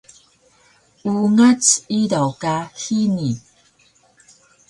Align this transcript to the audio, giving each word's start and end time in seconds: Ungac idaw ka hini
Ungac 1.13 1.65
idaw 1.99 2.29
ka 2.41 2.55
hini 2.81 3.29